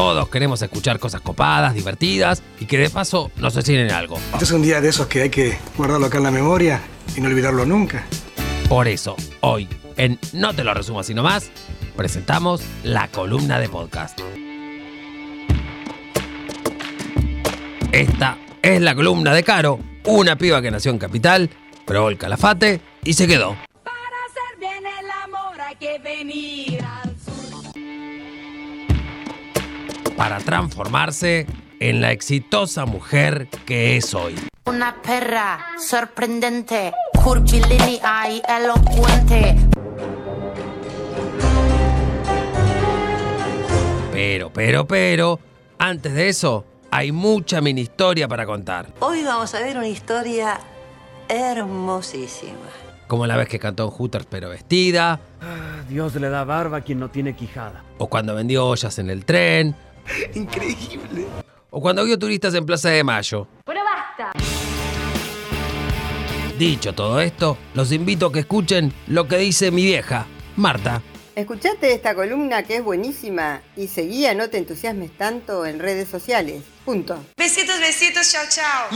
[0.00, 4.18] todos queremos escuchar cosas copadas, divertidas y que de paso nos enseñen algo.
[4.32, 6.80] Este es un día de esos que hay que guardarlo acá en la memoria
[7.14, 8.06] y no olvidarlo nunca.
[8.70, 9.68] Por eso, hoy,
[9.98, 11.50] en No te lo resumo así nomás,
[11.98, 14.18] presentamos la columna de podcast.
[17.92, 21.50] Esta es la columna de Caro, una piba que nació en Capital,
[21.84, 23.54] probó el calafate y se quedó.
[23.84, 27.09] Para hacer bien el amor hay que venir al
[30.20, 31.46] Para transformarse
[31.78, 34.34] en la exitosa mujer que es hoy.
[34.66, 36.92] Una perra sorprendente,
[37.24, 39.56] curvilínea y elocuente.
[44.12, 45.40] Pero, pero, pero,
[45.78, 48.88] antes de eso, hay mucha mini historia para contar.
[49.00, 50.60] Hoy vamos a ver una historia
[51.30, 52.68] hermosísima.
[53.06, 55.18] Como la vez que cantó en Hooters pero vestida,
[55.88, 57.84] Dios le da barba a quien no tiene quijada.
[57.96, 59.74] o cuando vendió ollas en el tren,
[60.34, 61.26] Increíble.
[61.70, 63.46] o cuando vio turistas en Plaza de Mayo.
[63.64, 64.32] Pero basta.
[66.58, 70.26] Dicho todo esto, los invito a que escuchen lo que dice mi vieja,
[70.56, 71.00] Marta.
[71.34, 76.08] Escuchate esta columna que es buenísima y seguí a No te entusiasmes tanto en redes
[76.08, 76.62] sociales.
[76.84, 77.16] Punto.
[77.38, 78.88] Besitos, besitos, chao, chao.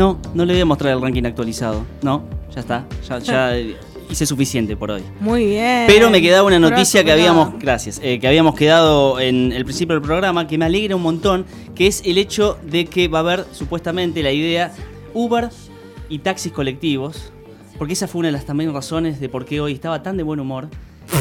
[0.00, 1.84] No, no le voy a mostrar el ranking actualizado.
[2.00, 2.22] No,
[2.54, 2.86] ya está.
[3.06, 3.54] Ya, ya
[4.10, 5.02] hice suficiente por hoy.
[5.20, 5.84] Muy bien.
[5.86, 9.94] Pero me quedaba una noticia que habíamos, gracias, eh, que habíamos quedado en el principio
[9.94, 11.44] del programa, que me alegra un montón,
[11.74, 14.72] que es el hecho de que va a haber supuestamente la idea
[15.12, 15.50] Uber
[16.08, 17.30] y taxis colectivos,
[17.76, 20.22] porque esa fue una de las también razones de por qué hoy estaba tan de
[20.22, 20.68] buen humor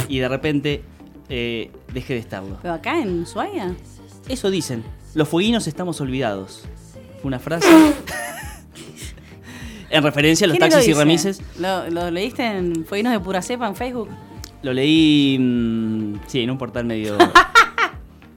[0.07, 0.83] y de repente
[1.27, 2.55] eh, dejé de estarlo.
[2.61, 3.75] Pero acá en Ushuaia.
[4.29, 4.85] Eso dicen,
[5.15, 6.63] los fueguinos estamos olvidados.
[7.21, 7.67] Fue una frase
[9.89, 11.41] en referencia a los ¿Quién lo taxis y remises.
[11.59, 14.09] ¿Lo, lo leíste en Fueguinos de Pura Cepa en Facebook?
[14.61, 15.37] Lo leí,
[16.27, 17.17] sí, en un portal medio...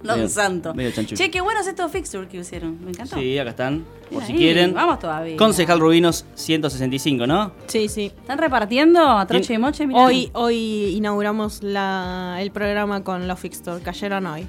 [0.03, 0.75] No, medio- santo.
[0.75, 0.91] Medio.
[1.15, 2.77] Che, qué buenos estos fixtures que hicieron.
[2.85, 3.15] Me encantó.
[3.21, 4.75] Sí, acá están, por si quieren.
[4.75, 5.37] Vamos todavía.
[5.37, 7.53] Concejal Rubinos 165, ¿no?
[7.69, 8.07] Sí, sí.
[8.07, 9.87] ¿Están repartiendo a troche y moche?
[9.87, 10.01] Mirá.
[10.01, 13.81] Hoy, hoy inauguramos la, el programa con los Fixtor.
[13.83, 14.45] Cayeron hoy.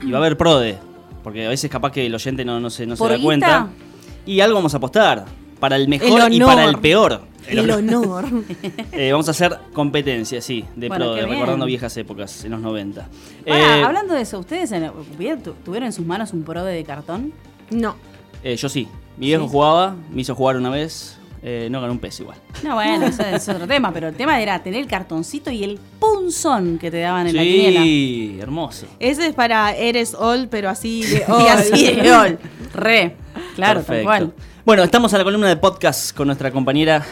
[0.00, 0.78] Y va a haber PRODE,
[1.24, 3.24] porque a veces capaz que el oyente no, no se, no se ¿Por da guita?
[3.26, 3.68] cuenta.
[4.26, 5.24] Y algo vamos a apostar,
[5.64, 7.22] para el mejor El y para el peor.
[7.48, 8.26] El honor.
[8.92, 13.08] Eh, vamos a hacer competencia, sí, de Bueno, recordando viejas épocas, en los 90.
[13.46, 16.74] Pará, Eh, hablando de eso, ¿ustedes en- ¿vieron- tu- tuvieron en sus manos un prode
[16.74, 17.32] de cartón?
[17.70, 17.96] No.
[18.42, 18.86] eh, yo sí,
[19.16, 19.50] mi viejo ¿Sí?
[19.52, 22.36] jugaba, me hizo jugar una vez, eh, no ganó un peso igual.
[22.62, 25.78] No, bueno, eso es otro tema, pero el tema era tener el cartoncito y el
[25.98, 27.82] punzón que te daban en la quiniela.
[27.82, 28.86] Sí, hermoso.
[29.00, 31.46] Ese es para Eres All, pero así de Y All.
[31.48, 32.38] así de gol.
[32.74, 33.16] Re.
[33.54, 34.04] Claro, tal Perfecto.
[34.04, 34.32] cual.
[34.64, 37.04] Bueno, estamos a la columna de podcast con nuestra compañera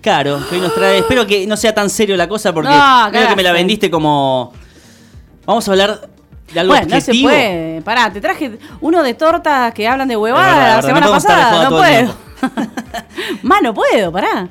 [0.00, 0.98] Caro, que hoy nos trae.
[0.98, 3.90] Espero que no sea tan serio la cosa porque No, creo que me la vendiste
[3.90, 4.52] como.
[5.44, 6.08] Vamos a hablar
[6.52, 7.82] de algo Bueno, no se puede.
[7.82, 11.12] Pará, te traje uno de tortas que hablan de huevada verdad, la verdad, semana no
[11.12, 11.64] pasada.
[11.70, 12.14] No puedo.
[13.42, 14.48] Más no puedo, pará.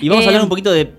[0.00, 0.92] Y vamos a Eh, hablar un poquito de,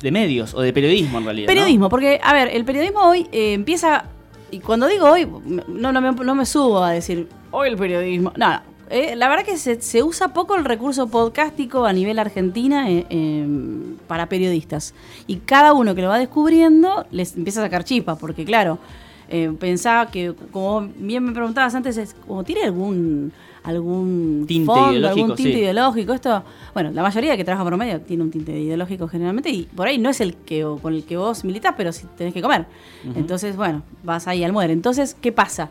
[0.00, 1.46] de medios o de periodismo en realidad.
[1.48, 1.52] ¿no?
[1.54, 4.04] Periodismo, porque, a ver, el periodismo hoy eh, empieza.
[4.50, 5.28] Y cuando digo hoy,
[5.68, 8.32] no, no, me, no me subo a decir hoy el periodismo.
[8.36, 8.73] No, no.
[8.90, 13.06] Eh, la verdad que se, se usa poco el recurso podcástico a nivel argentina eh,
[13.10, 13.46] eh,
[14.06, 14.94] para periodistas.
[15.26, 18.78] Y cada uno que lo va descubriendo les empieza a sacar chispas, porque claro,
[19.28, 23.32] eh, pensaba que, como bien me preguntabas antes, es como tiene algún
[23.62, 25.58] algún Tinte fondo, ideológico, algún tinte sí.
[25.58, 26.12] ideológico.
[26.12, 26.44] Esto,
[26.74, 29.96] bueno, la mayoría que trabaja por medio tiene un tinte ideológico generalmente y por ahí
[29.96, 32.66] no es el que con el que vos militás, pero sí tenés que comer.
[33.08, 33.18] Ujú.
[33.18, 34.74] Entonces, bueno, vas ahí al muere.
[34.74, 35.70] Entonces, ¿qué pasa?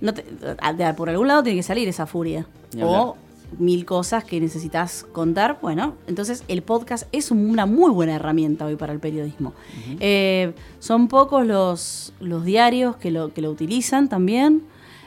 [0.00, 2.46] No te- de- por algún lado tiene que salir esa furia.
[2.82, 3.16] O
[3.58, 5.58] mil cosas que necesitas contar.
[5.60, 9.52] Bueno, entonces el podcast es una muy buena herramienta hoy para el periodismo.
[9.98, 14.62] Eh, son pocos los, los diarios que lo, que lo utilizan también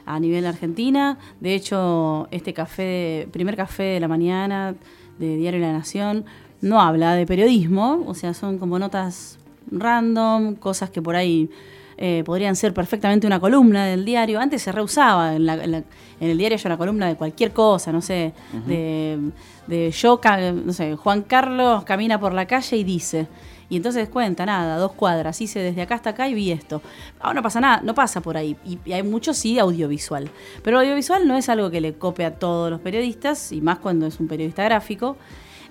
[0.06, 1.18] a nivel Argentina.
[1.40, 4.76] De hecho, este café, primer café de la mañana
[5.20, 6.26] de Diario La Nación,
[6.60, 9.38] no habla de periodismo, o sea, son como notas
[9.72, 11.50] random, cosas que por ahí
[11.98, 14.40] eh, podrían ser perfectamente una columna del diario.
[14.40, 15.78] Antes se reusaba, en, la- en la-
[16.20, 18.34] en el diario hay una columna de cualquier cosa, no sé,
[18.68, 19.20] de,
[19.68, 20.20] de yo,
[20.66, 23.28] no sé, Juan Carlos camina por la calle y dice.
[23.70, 26.82] Y entonces cuenta, nada, dos cuadras, hice desde acá hasta acá y vi esto.
[27.20, 28.56] Ahora no pasa nada, no pasa por ahí.
[28.64, 30.30] Y, y hay mucho sí audiovisual.
[30.64, 34.06] Pero audiovisual no es algo que le cope a todos los periodistas, y más cuando
[34.06, 35.18] es un periodista gráfico.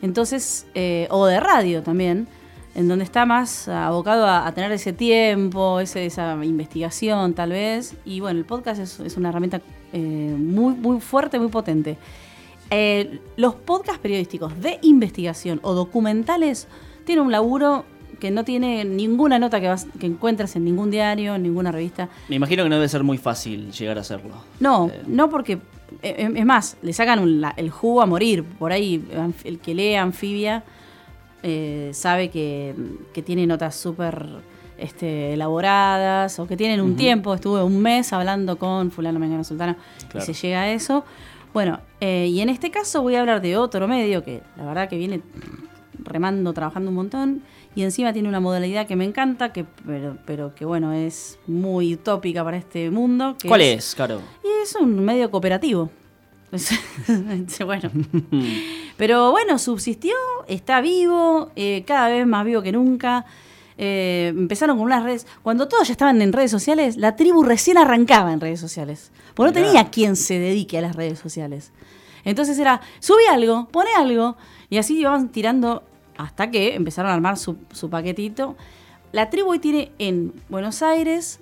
[0.01, 2.27] Entonces, eh, o de radio también,
[2.75, 7.95] en donde está más abocado a, a tener ese tiempo, ese- esa investigación tal vez.
[8.05, 9.61] Y bueno, el podcast es, es una herramienta
[9.93, 11.99] eh, muy, muy fuerte, muy potente.
[12.71, 16.67] Eh, los podcasts periodísticos de investigación o documentales
[17.05, 17.85] tienen un laburo
[18.19, 22.09] que no tiene ninguna nota que, vas, que encuentres en ningún diario, en ninguna revista.
[22.29, 24.31] Me imagino que no debe ser muy fácil llegar a hacerlo.
[24.61, 25.59] No, no porque,
[26.03, 28.45] eh, es más, le sacan un- la- el jugo a morir.
[28.45, 29.05] Por ahí,
[29.45, 30.63] el que lee Anfibia
[31.43, 32.75] eh, sabe que,
[33.13, 34.27] que tiene notas súper
[34.79, 37.35] este, elaboradas o que tienen un tiempo.
[37.35, 39.77] Estuve un mes hablando con fulano, mengano, sultana
[40.09, 40.25] Claro.
[40.29, 41.05] y se llega a eso.
[41.53, 44.89] Bueno, eh, y en este caso voy a hablar de otro medio que la verdad
[44.89, 45.21] que viene
[45.99, 47.43] remando, trabajando un montón
[47.75, 51.95] y encima tiene una modalidad que me encanta, que pero, pero que bueno, es muy
[51.95, 53.37] utópica para este mundo.
[53.39, 54.21] que ¿Cuál es, Caro?
[54.43, 55.91] y es un medio cooperativo.
[57.65, 57.91] bueno.
[58.97, 60.15] Pero bueno, subsistió,
[60.47, 63.25] está vivo, eh, cada vez más vivo que nunca.
[63.79, 65.27] Eh, empezaron con unas redes.
[65.43, 69.11] Cuando todos ya estaban en redes sociales, la tribu recién arrancaba en redes sociales.
[69.35, 71.73] Porque no tenía quien se dedique a las redes sociales.
[72.25, 74.37] Entonces era, subí algo, pone algo.
[74.69, 75.83] Y así iban tirando
[76.17, 78.57] hasta que empezaron a armar su, su paquetito.
[79.11, 81.41] La tribu hoy tiene en Buenos Aires,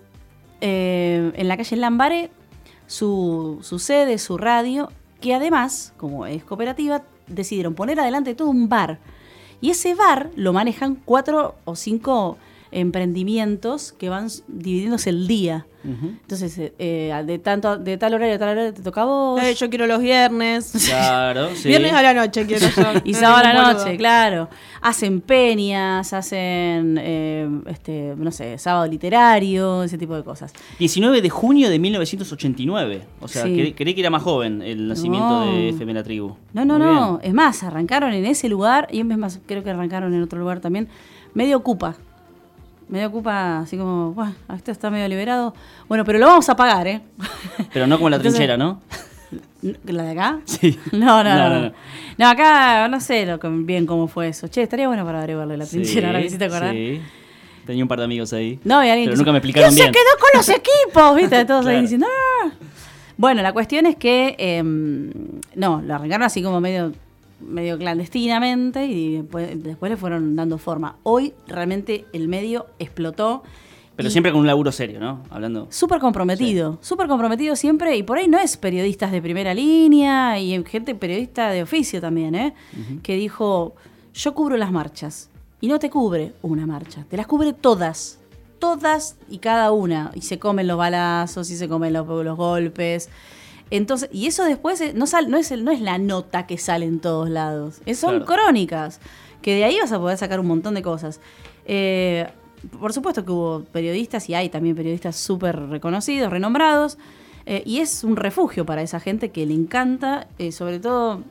[0.60, 2.30] eh, en la calle Lambaré,
[2.86, 4.90] su, su sede, su radio,
[5.20, 8.98] que además, como es cooperativa, decidieron poner adelante todo un bar.
[9.60, 12.38] Y ese bar lo manejan cuatro o cinco
[12.70, 15.66] emprendimientos que van dividiéndose el día.
[15.82, 19.42] Entonces, eh, de tanto de tal horario a tal horario te toca a vos.
[19.42, 20.72] Eh, yo quiero los viernes.
[20.86, 21.68] Claro, sí.
[21.68, 22.82] Viernes a la noche quiero yo.
[23.04, 24.48] y No sábado a la noche, claro.
[24.82, 30.52] Hacen peñas, hacen, eh, este, no sé, sábado literario, ese tipo de cosas.
[30.78, 33.02] 19 de junio de 1989.
[33.20, 33.50] O sea, Sí.
[33.56, 35.52] cre- creí que era más joven el nacimiento No.
[35.52, 36.36] de FM La Tribu.
[36.52, 37.18] No, no, Muy no.
[37.18, 37.28] bien.
[37.28, 40.60] Es más, arrancaron en ese lugar y es más, creo que arrancaron en otro lugar
[40.60, 40.88] también.
[41.34, 41.96] Medio ocupa.
[42.90, 45.54] Medio ocupa, así como, bueno, esto está medio liberado.
[45.88, 47.00] Bueno, pero lo vamos a pagar, ¿eh?
[47.72, 48.80] Pero no como la Entonces- trinchera, ¿no?
[49.84, 50.40] ¿La de acá?
[50.46, 50.78] Sí.
[50.92, 51.60] No, no, no.
[51.68, 51.72] No,
[52.18, 54.48] No, acá no sé lo bien cómo fue eso.
[54.48, 56.72] Che, estaría bueno para averiguarle la trinchera, ahora que hiciste acordar.
[56.74, 57.00] Sí.
[57.64, 58.58] Tenía un par de amigos ahí.
[58.64, 59.94] No, y alguien pero que nunca me explicaron ¿Quién bien.
[59.94, 61.16] se quedó con los equipos?
[61.16, 61.44] ¿Viste?
[61.46, 62.06] Todos ahí diciendo,
[62.44, 62.50] "Ah".
[63.16, 65.12] Bueno, la cuestión es que, em,
[65.54, 66.92] no, lo arrancaron así como medio,
[67.40, 70.96] medio clandestinamente y después, después le fueron dando forma.
[71.02, 73.42] Hoy realmente el medio explotó.
[73.96, 75.22] Pero y- siempre con un laburo serio, ¿no?
[75.30, 75.66] Hablando.
[75.70, 80.62] Súper comprometido, súper comprometido siempre, y por ahí no es periodistas de primera línea, y
[80.64, 82.54] gente periodista de oficio también, ¿eh?
[83.02, 83.74] Que dijo,
[84.14, 85.28] yo cubro las marchas,
[85.60, 88.18] y no te cubre una marcha, te las cubre todas,
[88.58, 93.10] todas y cada una, y se comen los balazos, y se comen los, los golpes.
[93.70, 96.86] Entonces, y eso después eh, no, sal- no, es no es la nota que sale
[96.86, 98.26] en todos lados, es- son Claro.
[98.26, 99.00] crónicas,
[99.42, 101.20] que de ahí vas a poder sacar un montón de cosas.
[101.66, 102.26] Eh,
[102.78, 106.98] por supuesto que hubo periodistas y hay también periodistas súper reconocidos, renombrados,
[107.46, 111.22] eh, y es un refugio para esa gente que le encanta, eh, sobre todo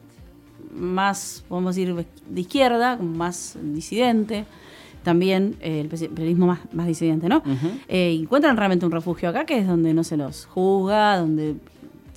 [0.74, 1.94] más, podemos decir,
[2.30, 4.46] de izquierda, más disidente,
[5.04, 7.42] también eh, el peri- periodismo más, más disidente, ¿no?
[7.88, 11.56] Eh, encuentran realmente un refugio acá que es donde no se los juzga, donde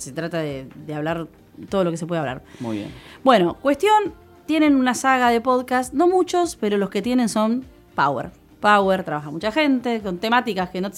[0.03, 1.27] se trata de, de hablar
[1.69, 2.43] todo lo que se puede hablar.
[2.59, 2.91] Muy bien.
[3.23, 4.13] Bueno, cuestión,
[4.45, 8.31] tienen una saga de podcast, no muchos, pero los que tienen son Power.
[8.59, 10.89] Power, trabaja mucha gente, con temáticas que no...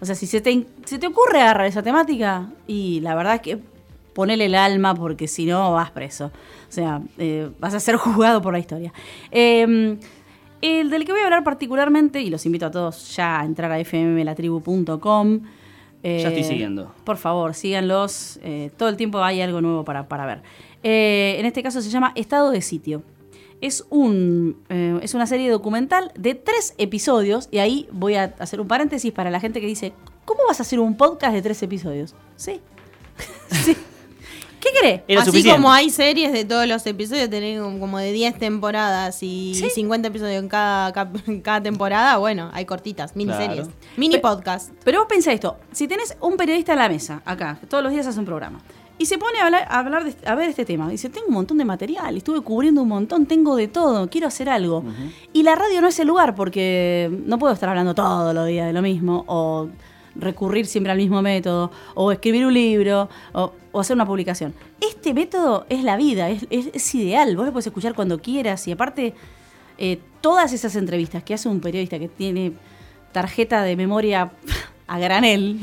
[0.00, 3.40] o sea, si se te, se te ocurre agarrar esa temática, y la verdad es
[3.40, 3.58] que
[4.14, 6.26] ponele el alma porque si no vas preso.
[6.26, 8.92] O sea, eh, vas a ser juzgado por la historia.
[9.30, 9.98] Eh,
[10.60, 13.70] el del que voy a hablar particularmente, y los invito a todos ya a entrar
[13.70, 15.40] a fmlatribu.com.
[16.02, 16.92] eh, Ya estoy siguiendo.
[17.04, 18.38] Por favor, síganlos.
[18.42, 20.42] eh, todo el tiempo hay algo nuevo para, para ver.
[20.82, 23.02] Eh, en este caso se llama Estado de Sitio.
[23.60, 28.68] Es, un, es una serie documental de tres episodios, y ahí voy a hacer un
[28.68, 29.92] paréntesis para la gente que dice,
[30.24, 32.14] ¿cómo vas a hacer un podcast de tres episodios?
[32.36, 32.60] Sí.
[33.50, 33.76] sí.
[34.60, 35.00] ¿Qué querés?
[35.06, 35.56] Era Así suficiente.
[35.60, 40.42] como hay series de todos los episodios, tener como de 10 temporadas y 50 episodios
[40.42, 43.66] en cada, cap- en cada temporada, bueno, hay cortitas, miniseries.
[43.66, 43.72] Claro.
[43.96, 44.72] Mini Pe- podcast.
[44.84, 47.92] Pero vos pensá esto, si tenés un periodista en la mesa, acá, que todos los
[47.92, 48.60] días hace un programa,
[49.00, 50.88] Y se pone a hablar, a, hablar de- a ver este tema.
[50.90, 54.48] Dice, tengo un montón de material, estuve cubriendo un montón, tengo de todo, quiero hacer
[54.48, 54.82] algo.
[55.32, 58.66] Y la radio no es el lugar porque no puedo estar hablando todos los días
[58.66, 59.68] de lo mismo o
[60.16, 64.54] recurrir siempre al mismo método o escribir un libro o, o hacer una publicación.
[64.80, 68.66] Este método es la vida, es, es- es ideal, vos lo puedes escuchar cuando quieras
[68.68, 69.14] y aparte
[69.78, 72.52] eh, todas esas entrevistas que hace un periodista que tiene
[73.12, 74.32] tarjeta de memoria
[74.86, 75.58] a granel,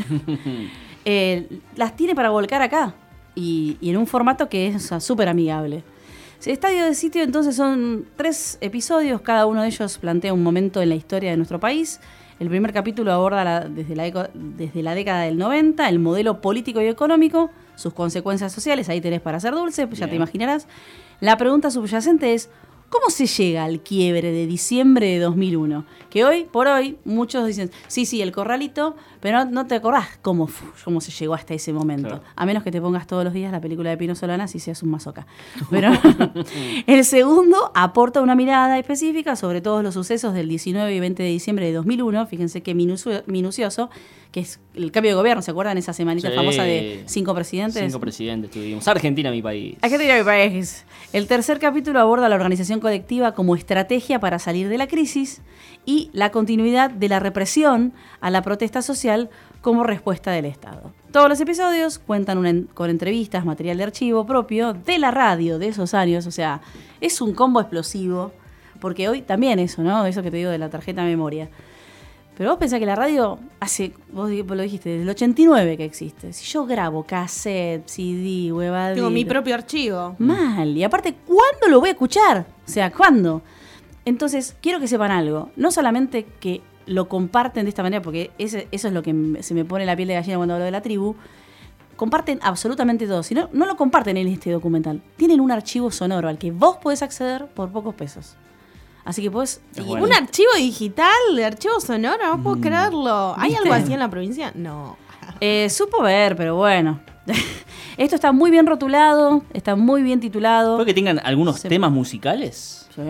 [1.05, 2.93] eh, las tiene para volcar acá
[3.35, 5.83] y, y en un formato que es o sea, súper amigable.
[6.45, 10.89] Estadio de sitio entonces son tres episodios, cada uno de ellos plantea un momento en
[10.89, 11.99] la historia de nuestro país.
[12.39, 16.79] El primer capítulo aborda la- desde, la desde la década del 90 el modelo político
[16.83, 20.67] y económico, sus consecuencias sociales, ahí tenés para hacer dulce, pues ya te imaginarás.
[21.19, 22.49] La pregunta subyacente es,
[22.89, 25.85] ¿cómo se llega al quiebre de diciembre de 2001?
[26.09, 30.47] Que hoy por hoy muchos dicen, sí, sí, el corralito, pero no, te acordás cómo,
[30.83, 32.09] cómo se llegó hasta ese momento.
[32.09, 32.23] Claro.
[32.35, 34.83] A menos que te pongas todos los días la película de Pino Solanas y seas
[34.83, 35.25] un masoca.
[35.71, 35.89] Pero
[36.85, 41.29] el segundo aporta una mirada específica sobre todos los sucesos del 19 y 20 de
[41.29, 42.27] diciembre de 2001.
[42.27, 43.89] Fíjense qué minucio- minucioso,
[44.31, 45.41] que es el cambio de gobierno.
[45.41, 46.35] ¿Se acuerdan esa semanita Sí.
[46.35, 47.83] famosa de cinco presidentes?
[47.83, 48.87] Cinco presidentes tuvimos.
[48.87, 49.75] Argentina, mi país.
[49.81, 50.85] Argentina, mi país.
[51.13, 55.41] El tercer capítulo aborda la organización colectiva como estrategia para salir de la crisis
[55.85, 59.29] y la continuidad de la represión a la protesta social
[59.61, 60.91] como respuesta del Estado.
[61.11, 65.93] Todos los episodios cuentan con entrevistas, material de archivo propio de la radio de esos
[65.93, 66.61] años, o sea,
[67.01, 68.31] es un combo explosivo,
[68.79, 70.05] porque hoy también eso, ¿no?
[70.05, 71.49] Eso que te digo de la tarjeta de memoria.
[72.37, 76.33] Pero vos pensás que la radio hace, vos lo dijiste, desde el 89 que existe.
[76.33, 78.95] Si yo grabo cassette, CD, huevadita.
[78.95, 80.15] Tengo mi propio archivo.
[80.19, 80.75] Mal.
[80.75, 82.45] Y aparte, ¿cuándo lo voy a escuchar?
[82.67, 83.41] O sea, ¿cuándo?
[84.05, 85.49] Entonces, quiero que sepan algo.
[85.55, 89.53] No solamente que lo comparten de esta manera, porque ese- eso es lo que se
[89.55, 91.15] me pone la piel de gallina cuando hablo de la tribu.
[91.95, 93.23] Comparten absolutamente todo.
[93.23, 95.01] Si no, no lo comparten en este documental.
[95.17, 98.35] Tienen un archivo sonoro al que vos podés acceder por pocos pesos.
[99.05, 99.61] Así que podés.
[99.77, 100.03] Bueno.
[100.05, 102.35] ¿Un archivo digital de archivo sonoro?
[102.37, 103.33] No puedo creerlo.
[103.37, 103.63] ¿Hay ¿Viste?
[103.63, 104.51] algo así en la provincia?
[104.55, 104.97] No.
[105.39, 106.99] Eh, supo ver, pero bueno.
[107.97, 110.75] Esto está muy bien rotulado, está muy bien titulado.
[110.75, 112.81] ¿Puede que tengan algunos Se- temas musicales?
[112.93, 113.01] Sí.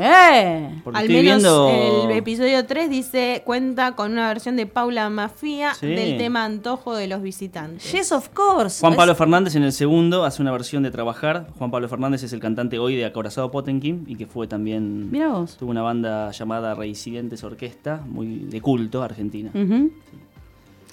[0.83, 2.09] Porque Al estoy menos viendo.
[2.09, 5.85] el episodio 3 dice cuenta con una versión de Paula Mafia Sí.
[5.87, 7.91] del tema Antojo de los visitantes.
[7.91, 8.79] Yes, of course.
[8.79, 11.47] Juan Es- Pablo Fernández en el segundo hace una versión de Trabajar.
[11.57, 15.11] Juan Pablo Fernández es el cantante hoy de Acorazado Potenkin y que fue también.
[15.11, 15.57] Mira vos.
[15.57, 19.51] Tuvo una banda llamada Reincidentes Orquesta, muy de culto, argentina.
[19.53, 19.91] Ujú.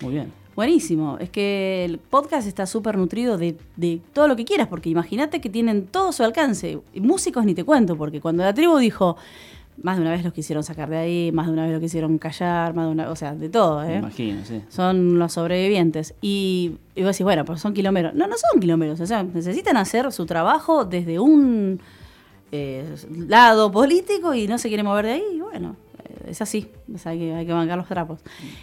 [0.02, 0.32] Muy bien.
[0.54, 1.16] Buenísimo.
[1.18, 5.40] Es que el podcast está súper nutrido de, de todo lo que quieras, porque imagínate
[5.40, 6.78] que tienen todo su alcance.
[6.94, 9.16] Músicos ni te cuento, porque cuando la tribu dijo,
[9.82, 12.18] más de una vez los quisieron sacar de ahí, más de una vez lo quisieron
[12.18, 13.99] callar, más de una, o sea, de todo, Me ¿eh?
[13.99, 14.61] imagino, sí.
[14.68, 16.14] Son los sobrevivientes.
[16.21, 18.14] Y, y vos decís, bueno, pero son kilómetros.
[18.14, 19.00] No, no son kilómetros.
[19.00, 21.80] O sea, necesitan hacer su trabajo desde un
[22.52, 22.85] eh,
[23.26, 25.25] lado político y no se quiere mover de ahí.
[25.37, 25.76] Y bueno,
[26.26, 26.69] es así.
[26.95, 28.21] O sea, hay, que, hay que bancar los trapos.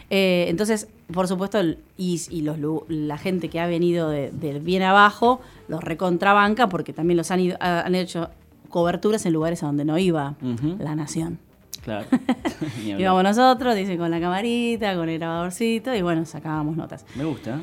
[0.10, 4.60] Eh, entonces, por supuesto, el- y, y los, la gente que ha venido de- del
[4.60, 8.29] bien abajo los recontrabanca porque también los han, ido- han hecho
[8.70, 10.36] coberturas en lugares a donde no iba
[10.79, 11.39] la nación.
[11.84, 12.06] Claro.
[12.86, 17.06] Íbamos nosotros, dice, con la camarita, con el grabadorcito, y bueno, sacábamos notas.
[17.15, 17.60] Me gusta.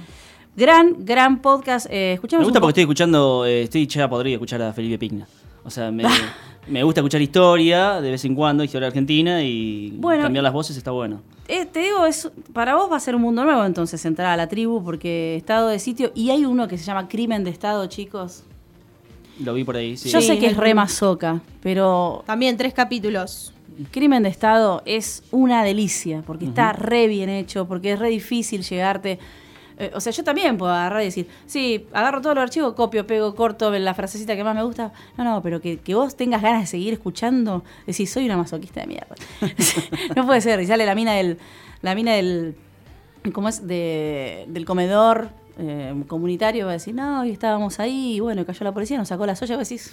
[0.57, 1.87] Gran, gran podcast.
[1.90, 4.99] Eh, escuchamos Me gusta porque po- estoy escuchando, eh, estoy ya podría escuchar a Felipe
[4.99, 5.26] Pigna.
[5.64, 6.02] O sea, me,
[6.68, 10.23] me gusta escuchar historia de vez en cuando, historia argentina y Bueno.
[10.23, 11.23] cambiar las voces está bueno.
[11.49, 14.37] Eh, te digo, es, para vos va a ser un mundo nuevo entonces entrar a
[14.37, 17.87] la tribu, porque estado de sitio, y hay uno que se llama Crimen de Estado,
[17.87, 18.42] chicos.
[19.44, 20.08] Lo vi por ahí, sí.
[20.08, 23.52] Yo Sí, sé que es re masoca, pero También tres capítulos.
[23.90, 28.62] Crimen de Estado es una delicia, porque está re bien hecho, porque es re difícil
[28.62, 29.18] llegarte.
[29.78, 33.06] Eh, o sea, yo también puedo agarrar y decir, sí, agarro todos los archivos, copio,
[33.06, 34.92] pego, corto la frasecita que más me gusta.
[35.16, 38.80] No, no, pero que, que vos tengas ganas de seguir escuchando, decís, soy una masoquista
[38.80, 39.14] de mierda.
[40.16, 40.61] no puede ser.
[40.61, 41.38] Y sale la mina del.
[41.83, 42.56] La mina del.
[43.33, 43.66] ¿Cómo es?
[43.66, 48.64] De, del comedor eh, comunitario, va a decir, no, y estábamos ahí, y bueno, cayó
[48.64, 49.92] la policía, nos sacó la soya, y vos decís.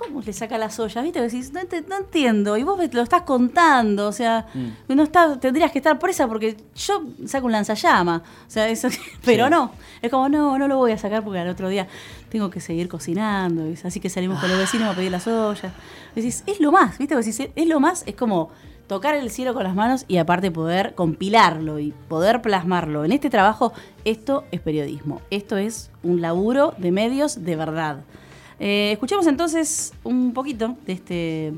[0.00, 1.04] ¿Cómo le saca las ollas?
[1.04, 1.20] ¿Viste?
[1.20, 2.56] Decís, no, no entiendo.
[2.56, 4.08] Y vos me lo estás contando.
[4.08, 4.94] O sea, Mm.
[4.94, 8.22] no está, tendrías que estar presa porque yo saco un lanzallama.
[8.46, 8.88] O sea, eso,
[9.24, 9.50] pero Sí.
[9.50, 9.72] no.
[10.00, 11.86] Es como, no, no lo voy a sacar porque al otro día
[12.30, 13.64] tengo que seguir cocinando.
[13.84, 15.72] Así que salimos con los vecinos a pedir las ollas.
[16.14, 17.14] Decís, es lo más, ¿viste?
[17.14, 18.50] Decís, es lo más, es como
[18.86, 23.04] tocar el cielo con las manos y aparte poder compilarlo y poder plasmarlo.
[23.04, 23.72] En este trabajo,
[24.04, 25.20] esto es periodismo.
[25.30, 28.00] Esto es un laburo de medios de verdad.
[28.60, 31.52] Eh, escuchemos entonces un poquito de este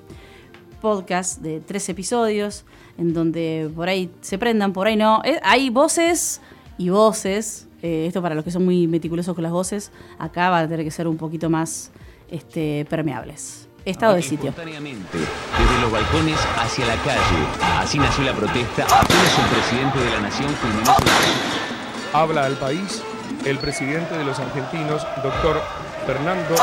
[0.81, 2.65] podcast de tres episodios,
[2.97, 5.21] en donde por ahí se prendan, por ahí no.
[5.25, 6.41] Eh, hay voces
[6.79, 10.61] y voces Eh, esto para los que son muy meticulosos con las voces, acá va
[10.61, 11.91] a tener que ser un poquito más
[12.31, 13.69] este, permeables.
[13.85, 14.55] Estado de sitio.
[14.57, 17.81] Desde los balcones hacia la calle.
[17.81, 23.03] Así nació la protesta apenas el presidente de la nación culminó su Habla al país
[23.45, 25.61] el presidente de los argentinos, doctor
[26.07, 26.55] Fernando.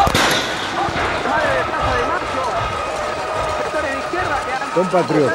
[4.76, 5.34] Compatriota,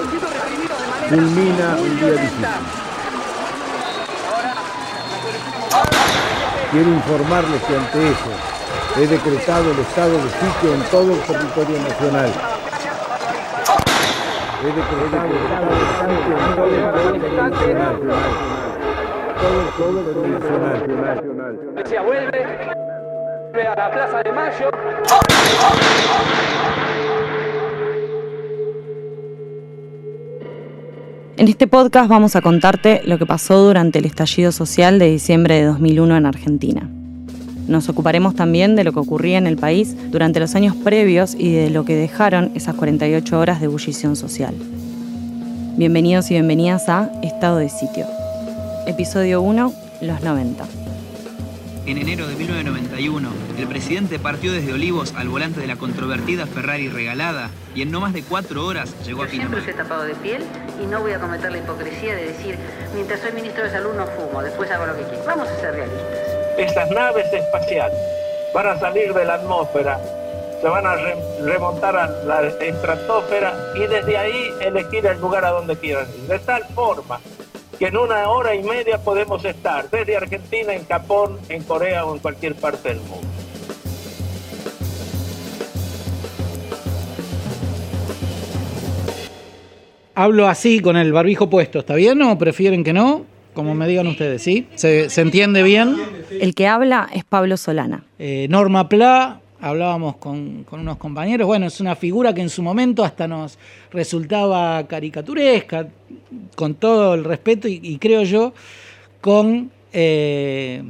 [1.09, 2.47] culmina un día difícil.
[6.71, 8.33] Quiero informarles que ante eso
[8.97, 12.33] he decretado el estado de sitio en todo el territorio nacional.
[14.63, 17.95] He decretado el estado de sitio en todo el territorio nacional.
[19.41, 21.57] Todo, todo el territorio nacional.
[22.05, 22.84] Vuelve
[23.61, 24.71] a la Plaza de Mayo.
[31.37, 35.55] En este podcast vamos a contarte lo que pasó durante el estallido social de diciembre
[35.55, 36.91] de 2001 en Argentina.
[37.69, 41.53] Nos ocuparemos también de lo que ocurría en el país durante los años previos y
[41.53, 44.55] de lo que dejaron esas 48 horas de ebullición social.
[45.77, 48.07] Bienvenidos y bienvenidas a Estado de Sitio.
[48.87, 50.84] Episodio 1, los 90.
[51.87, 56.89] En enero de 1991, el presidente partió desde Olivos al volante de la controvertida Ferrari
[56.89, 59.61] regalada y en no más de cuatro horas llegó a Siempre Pinamar.
[59.61, 60.43] os he tapado de piel
[60.83, 62.57] y no voy a cometer la hipocresía de decir,
[62.95, 65.25] mientras soy ministro de salud no fumo, después hago lo que quiero.
[65.27, 66.19] Vamos a ser realistas.
[66.57, 67.99] Estas naves espaciales
[68.55, 70.01] van a salir de la atmósfera,
[70.63, 75.51] se van a re- remontar a la estratosfera y desde ahí elegir el lugar a
[75.51, 76.29] donde quieran ir.
[76.29, 77.21] De tal forma
[77.79, 82.15] que en una hora y media podemos estar desde Argentina, en Japón, en Corea o
[82.15, 83.27] en cualquier parte del mundo.
[90.17, 93.27] Hablo así con el barbijo puesto, ¿está bien o prefieren que no?
[93.53, 94.69] Como me digan ustedes, ¿sí?
[94.75, 95.97] ¿Se, se entiende bien?
[96.31, 98.05] El que habla es Pablo Solana.
[98.19, 103.03] Eh, Norma Pla, hablábamos con, unos compañeros, bueno, es una figura que en su momento
[103.03, 103.59] hasta nos
[103.91, 105.89] resultaba caricaturesca,
[106.55, 108.53] con todo el respeto y, creo yo,
[109.23, 110.83] con eh,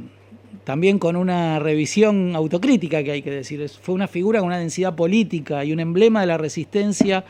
[0.65, 3.65] también con una revisión autocrítica que hay que decir.
[3.69, 7.23] Fue una figura con una densidad política y un emblema de la resistencia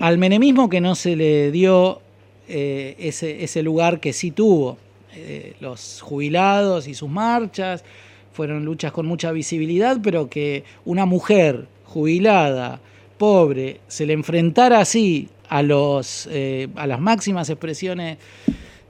[0.00, 2.00] al menemismo que no se le dio
[2.48, 4.78] eh, ese, ese lugar que sí tuvo.
[5.12, 7.84] Eh, los jubilados y sus marchas
[8.32, 12.80] fueron luchas con mucha visibilidad, pero que una mujer jubilada,
[13.18, 18.18] pobre, se le enfrentara así a, los, eh, a las máximas expresiones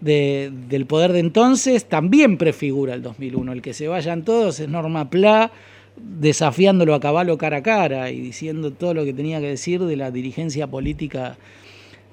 [0.01, 3.53] de- del poder de entonces, también prefigura el 2001.
[3.53, 5.51] El que se vayan todos es Norma Pla
[5.97, 9.97] desafiándolo a caballo cara a cara y diciendo todo lo que tenía que decir de
[9.97, 11.37] la dirigencia política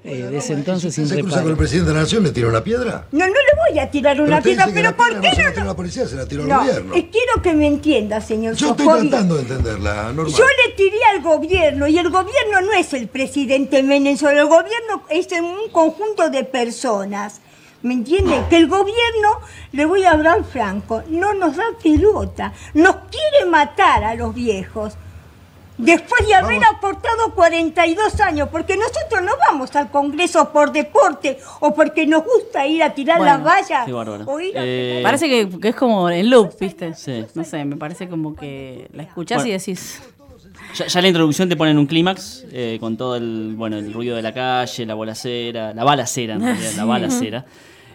[0.04, 1.50] eh, de ese entonces sin ¿Se cruza con reparo.
[1.50, 2.22] el presidente de la nación?
[2.22, 3.06] ¿Le tira una piedra?
[3.12, 5.76] No, no le voy a tirar una piedra, pero ¿por qué no se la la
[5.76, 6.94] policía, se la tiró al No, gobierno.
[6.94, 10.30] eh, quiero que me entienda, señor Yo estoy tratando de entenderla, Norma.
[10.36, 14.46] Yo le tiré al gobierno y el gobierno no es el presidente Menem solo, el
[14.46, 17.40] gobierno es un conjunto de personas.
[17.82, 18.42] ¿Me entiende?
[18.50, 24.02] Que el gobierno, le voy a hablar franco, no nos da pelota, nos quiere matar
[24.02, 24.94] a los viejos.
[25.78, 31.72] Después de haber aportado 42 años, porque nosotros no vamos al Congreso por deporte o
[31.72, 34.24] porque nos gusta ir a tirar Bueno, las vallas Qué bárbaro.
[34.26, 36.94] o ir a Eh, Parece que, que es como el loop, ¿viste?
[36.94, 37.24] Sí.
[37.34, 39.50] No sé, me parece como que la escuchás Bueno.
[39.50, 40.02] y decís.
[40.74, 44.16] Ya, ya la introducción te ponen un clímax eh, con todo el bueno el ruido
[44.16, 46.88] de la calle, la bolacera, la balacera en realidad, la Sí.
[46.88, 47.44] balacera.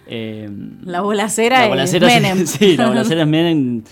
[0.08, 0.50] Eh,
[0.86, 2.48] La bolacera la es sí, Menem.
[2.48, 3.84] Sí, la bolacera es Menem.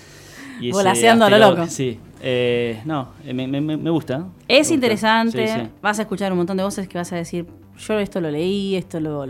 [0.61, 1.67] y ese Volaseando a lo loco.
[1.67, 1.99] Sí.
[2.23, 4.19] Eh, no, eh, me, me- me gusta.
[4.19, 4.73] Me Es gusta.
[4.73, 5.67] interesante, Sí, sí.
[5.81, 7.45] vas a escuchar un montón de voces que vas a decir,
[7.79, 9.25] yo esto lo leí, esto lo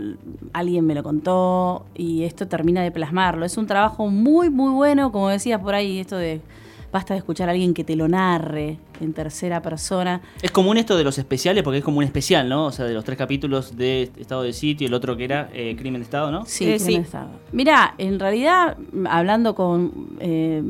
[0.52, 3.46] alguien me lo contó y esto termina de plasmarlo.
[3.46, 6.40] Es un trabajo muy muy bueno, como decías por ahí, esto de
[6.92, 10.20] basta de escuchar a alguien que te lo narre en tercera persona.
[10.42, 12.66] Es común esto de los especiales, porque es como un especial, ¿no?
[12.66, 15.74] O sea, de los tres capítulos de Estado de Sitio, el otro que era eh,
[15.78, 16.44] Crimen de Estado, ¿no?
[16.44, 17.28] Sí, crimen de Estado.
[17.52, 18.76] Mira, en realidad,
[19.08, 20.62] hablando con eh,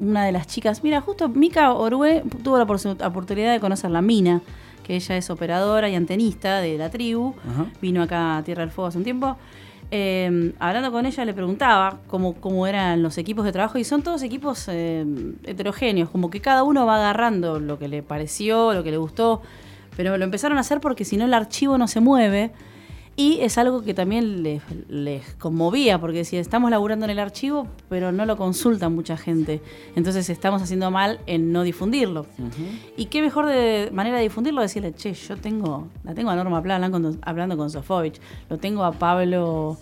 [0.00, 4.40] una de las chicas, mira, justo Mica Orue tuvo la oportunidad de conocer la Mina,
[4.82, 7.66] que ella es operadora y antenista de la tribu, Ajá.
[7.80, 9.36] vino acá a Tierra del Fuego hace un tiempo.
[9.92, 14.02] Eh, hablando con ella le preguntaba cómo, cómo eran los equipos de trabajo y son
[14.02, 15.04] todos equipos eh,
[15.44, 19.42] heterogéneos, como que cada uno va agarrando lo que le pareció, lo que le gustó,
[19.96, 22.52] pero lo empezaron a hacer porque si no el archivo no se mueve
[23.22, 27.66] y es algo que también les, les conmovía, porque si estamos laburando en el archivo,
[27.88, 29.60] pero no lo consulta mucha gente,
[29.96, 32.24] entonces estamos haciendo mal en no difundirlo.
[32.96, 36.62] Y qué mejor de manera de difundirlo decirle, che, yo tengo, la tengo a Norma
[36.62, 39.76] Pla hablando con, hablando con Sofovich, lo tengo a Pablo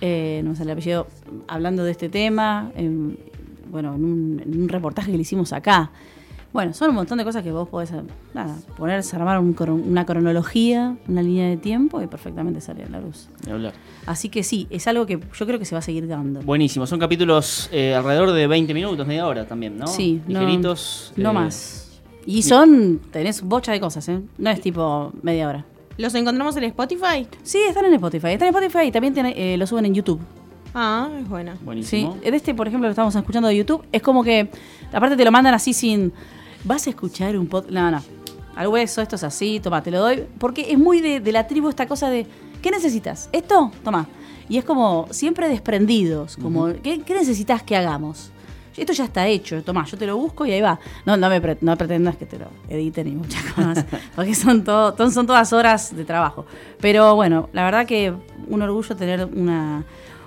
[0.00, 1.06] eh, no sale el apellido,
[1.48, 3.18] hablando de este tema, en-
[3.70, 5.90] bueno, en un, en un reportaje que le hicimos acá.
[6.56, 7.92] Bueno, son un montón de cosas que vos podés
[8.32, 9.54] nada, ponerse, armar un
[9.86, 13.28] una cronología, una línea de tiempo y perfectamente sale a la luz.
[13.44, 13.74] Ni hablar.
[14.06, 16.40] Así que sí, es algo que yo creo que se va a seguir dando.
[16.40, 19.86] Buenísimo, son capítulos eh, alrededor de 20 minutos, media hora también, ¿no?
[19.86, 21.12] Sí, Ligeritos.
[21.16, 22.00] no eh, más.
[22.24, 24.22] Y son, tenés bocha de cosas, ¿eh?
[24.38, 25.66] No es tipo media hora.
[25.98, 27.28] ¿Los encontramos en Spotify?
[27.42, 28.28] Sí, están en Spotify.
[28.28, 30.20] Están en Spotify y también tiene- eh, lo suben en YouTube.
[30.74, 31.54] Ah, es buena.
[31.56, 32.16] Sí, Buenísimo.
[32.22, 33.84] en este, por ejemplo, lo estamos escuchando de YouTube.
[33.92, 34.50] Es como que,
[34.90, 36.12] aparte te lo mandan así sin.
[36.64, 37.72] ¿Vas a escuchar un podcast?
[37.72, 38.02] No, no.
[38.54, 40.24] Al hueso, esto es así, toma, te lo doy.
[40.38, 42.26] Porque es muy de, de la tribu esta cosa de.
[42.62, 43.28] ¿Qué necesitas?
[43.32, 43.70] ¿Esto?
[43.84, 44.06] Toma.
[44.48, 46.36] Y es como siempre desprendidos.
[46.36, 48.30] Como, ¿qué, qué necesitas que hagamos?
[48.76, 50.78] Esto ya está hecho, toma, yo te lo busco y ahí va.
[51.06, 54.64] No, no me pre- no pretendas que te lo edite ni muchas cosas, porque son,
[54.64, 56.44] todo, son todas horas de trabajo.
[56.78, 58.12] Pero bueno, la verdad que
[58.48, 59.82] un orgullo tener una,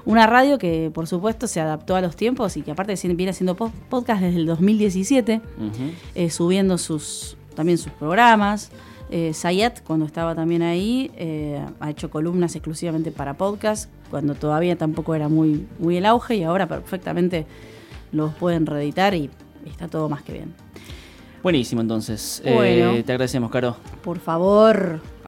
[0.09, 3.55] una radio que por supuesto se adaptó a los tiempos y que aparte viene haciendo
[3.55, 5.69] po- podcast desde el 2017, Ujú.
[6.15, 8.71] eh, subiendo sus también sus programas.
[9.11, 14.75] Eh, Sayat, cuando estaba también ahí, eh, ha hecho columnas exclusivamente para podcast, cuando todavía
[14.77, 17.45] tampoco era muy, muy el auge y ahora perfectamente
[18.11, 19.29] los pueden reeditar y
[19.65, 20.53] está todo más que bien.
[21.43, 22.41] Buenísimo, entonces.
[22.43, 22.91] Bueno.
[22.93, 23.77] Eh, te agradecemos, Caro.
[24.03, 25.01] Por favor.